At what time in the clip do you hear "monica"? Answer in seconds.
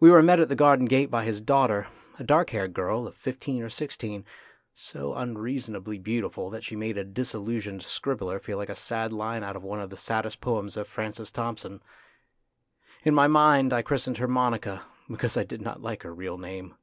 14.26-14.86